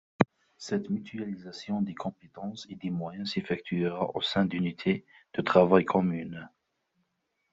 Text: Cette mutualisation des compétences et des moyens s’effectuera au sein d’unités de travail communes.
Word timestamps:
Cette 0.57 0.89
mutualisation 0.89 1.83
des 1.83 1.93
compétences 1.93 2.65
et 2.71 2.75
des 2.75 2.89
moyens 2.89 3.33
s’effectuera 3.33 4.09
au 4.15 4.21
sein 4.23 4.45
d’unités 4.45 5.05
de 5.35 5.43
travail 5.43 5.85
communes. 5.85 6.49